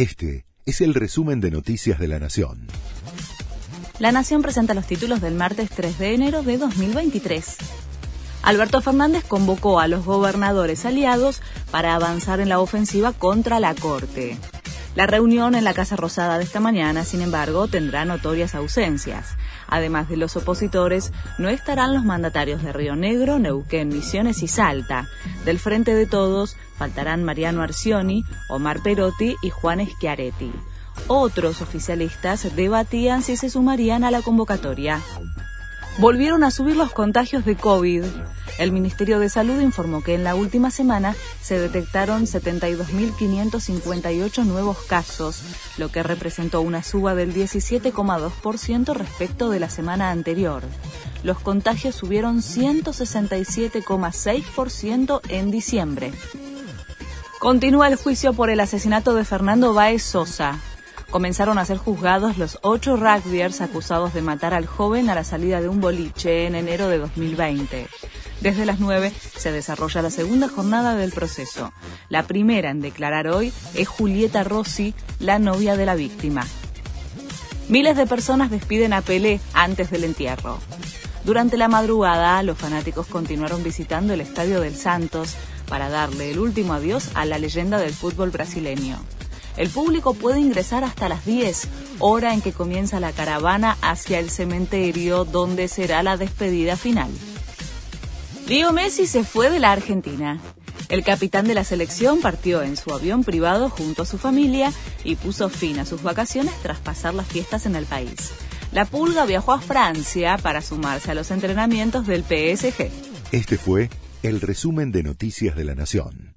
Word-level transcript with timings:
Este 0.00 0.46
es 0.64 0.80
el 0.80 0.94
resumen 0.94 1.42
de 1.42 1.50
Noticias 1.50 1.98
de 1.98 2.08
la 2.08 2.18
Nación. 2.18 2.68
La 3.98 4.12
Nación 4.12 4.40
presenta 4.40 4.72
los 4.72 4.86
títulos 4.86 5.20
del 5.20 5.34
martes 5.34 5.68
3 5.68 5.98
de 5.98 6.14
enero 6.14 6.42
de 6.42 6.56
2023. 6.56 7.58
Alberto 8.42 8.80
Fernández 8.80 9.24
convocó 9.28 9.78
a 9.78 9.88
los 9.88 10.06
gobernadores 10.06 10.86
aliados 10.86 11.42
para 11.70 11.94
avanzar 11.94 12.40
en 12.40 12.48
la 12.48 12.60
ofensiva 12.60 13.12
contra 13.12 13.60
la 13.60 13.74
Corte. 13.74 14.38
La 14.96 15.06
reunión 15.06 15.54
en 15.54 15.62
la 15.62 15.72
Casa 15.72 15.94
Rosada 15.94 16.36
de 16.36 16.44
esta 16.44 16.58
mañana, 16.58 17.04
sin 17.04 17.22
embargo, 17.22 17.68
tendrá 17.68 18.04
notorias 18.04 18.56
ausencias. 18.56 19.36
Además 19.68 20.08
de 20.08 20.16
los 20.16 20.36
opositores, 20.36 21.12
no 21.38 21.48
estarán 21.48 21.94
los 21.94 22.04
mandatarios 22.04 22.62
de 22.62 22.72
Río 22.72 22.96
Negro, 22.96 23.38
Neuquén, 23.38 23.88
Misiones 23.88 24.42
y 24.42 24.48
Salta. 24.48 25.08
Del 25.44 25.60
Frente 25.60 25.94
de 25.94 26.06
Todos 26.06 26.56
faltarán 26.76 27.22
Mariano 27.22 27.62
Arcioni, 27.62 28.24
Omar 28.48 28.82
Perotti 28.82 29.36
y 29.42 29.50
Juan 29.50 29.86
Schiaretti. 29.86 30.50
Otros 31.06 31.62
oficialistas 31.62 32.54
debatían 32.56 33.22
si 33.22 33.36
se 33.36 33.48
sumarían 33.48 34.02
a 34.02 34.10
la 34.10 34.22
convocatoria 34.22 35.00
volvieron 36.00 36.42
a 36.44 36.50
subir 36.50 36.76
los 36.76 36.92
contagios 36.92 37.44
de 37.44 37.56
COVID. 37.56 38.04
El 38.58 38.72
Ministerio 38.72 39.18
de 39.18 39.28
Salud 39.28 39.60
informó 39.60 40.02
que 40.02 40.14
en 40.14 40.24
la 40.24 40.34
última 40.34 40.70
semana 40.70 41.14
se 41.42 41.58
detectaron 41.58 42.24
72.558 42.24 44.44
nuevos 44.44 44.78
casos, 44.78 45.42
lo 45.76 45.92
que 45.92 46.02
representó 46.02 46.62
una 46.62 46.82
suba 46.82 47.14
del 47.14 47.34
17,2% 47.34 48.94
respecto 48.94 49.50
de 49.50 49.60
la 49.60 49.68
semana 49.68 50.10
anterior. 50.10 50.62
Los 51.22 51.38
contagios 51.38 51.96
subieron 51.96 52.38
167,6% 52.38 55.20
en 55.28 55.50
diciembre. 55.50 56.12
Continúa 57.38 57.88
el 57.88 57.96
juicio 57.96 58.32
por 58.32 58.48
el 58.48 58.60
asesinato 58.60 59.14
de 59.14 59.26
Fernando 59.26 59.74
Baez 59.74 60.02
Sosa 60.02 60.58
comenzaron 61.10 61.58
a 61.58 61.64
ser 61.64 61.78
juzgados 61.78 62.38
los 62.38 62.58
ocho 62.62 62.96
rugbyers 62.96 63.60
acusados 63.60 64.14
de 64.14 64.22
matar 64.22 64.54
al 64.54 64.66
joven 64.66 65.10
a 65.10 65.14
la 65.14 65.24
salida 65.24 65.60
de 65.60 65.68
un 65.68 65.80
boliche 65.80 66.46
en 66.46 66.54
enero 66.54 66.88
de 66.88 66.98
2020. 66.98 67.88
Desde 68.40 68.64
las 68.64 68.80
9 68.80 69.12
se 69.36 69.52
desarrolla 69.52 70.02
la 70.02 70.10
segunda 70.10 70.48
jornada 70.48 70.94
del 70.94 71.12
proceso. 71.12 71.72
La 72.08 72.22
primera 72.22 72.70
en 72.70 72.80
declarar 72.80 73.28
hoy 73.28 73.52
es 73.74 73.88
Julieta 73.88 74.44
Rossi, 74.44 74.94
la 75.18 75.38
novia 75.38 75.76
de 75.76 75.86
la 75.86 75.94
víctima. 75.94 76.46
Miles 77.68 77.96
de 77.96 78.06
personas 78.06 78.50
despiden 78.50 78.92
a 78.92 79.02
Pelé 79.02 79.40
antes 79.52 79.90
del 79.90 80.04
entierro. 80.04 80.58
Durante 81.24 81.58
la 81.58 81.68
madrugada, 81.68 82.42
los 82.42 82.56
fanáticos 82.56 83.06
continuaron 83.06 83.62
visitando 83.62 84.14
el 84.14 84.22
Estadio 84.22 84.60
del 84.60 84.74
Santos 84.74 85.34
para 85.68 85.90
darle 85.90 86.30
el 86.30 86.38
último 86.38 86.72
adiós 86.72 87.10
a 87.14 87.26
la 87.26 87.38
leyenda 87.38 87.78
del 87.78 87.92
fútbol 87.92 88.30
brasileño. 88.30 88.98
El 89.60 89.68
público 89.68 90.14
puede 90.14 90.40
ingresar 90.40 90.84
hasta 90.84 91.10
las 91.10 91.26
10, 91.26 91.68
hora 91.98 92.32
en 92.32 92.40
que 92.40 92.50
comienza 92.50 92.98
la 92.98 93.12
caravana 93.12 93.76
hacia 93.82 94.18
el 94.18 94.30
cementerio 94.30 95.26
donde 95.26 95.68
será 95.68 96.02
la 96.02 96.16
despedida 96.16 96.78
final. 96.78 97.10
Leo 98.48 98.72
Messi 98.72 99.06
se 99.06 99.22
fue 99.22 99.50
de 99.50 99.60
la 99.60 99.72
Argentina. 99.72 100.40
El 100.88 101.04
capitán 101.04 101.46
de 101.46 101.52
la 101.52 101.64
selección 101.64 102.22
partió 102.22 102.62
en 102.62 102.78
su 102.78 102.90
avión 102.90 103.22
privado 103.22 103.68
junto 103.68 104.04
a 104.04 104.06
su 104.06 104.16
familia 104.16 104.72
y 105.04 105.16
puso 105.16 105.50
fin 105.50 105.78
a 105.78 105.84
sus 105.84 106.02
vacaciones 106.02 106.54
tras 106.62 106.78
pasar 106.78 107.12
las 107.12 107.26
fiestas 107.26 107.66
en 107.66 107.76
el 107.76 107.84
país. 107.84 108.30
La 108.72 108.86
Pulga 108.86 109.26
viajó 109.26 109.52
a 109.52 109.60
Francia 109.60 110.38
para 110.38 110.62
sumarse 110.62 111.10
a 111.10 111.14
los 111.14 111.30
entrenamientos 111.30 112.06
del 112.06 112.22
PSG. 112.22 112.88
Este 113.30 113.58
fue 113.58 113.90
el 114.22 114.40
resumen 114.40 114.90
de 114.90 115.02
Noticias 115.02 115.54
de 115.54 115.64
la 115.66 115.74
Nación. 115.74 116.29